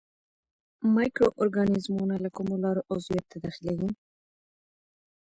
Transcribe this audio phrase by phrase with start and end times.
[0.95, 3.89] مایکرو ارګانیزمونه له کومو لارو عضویت ته داخليږي.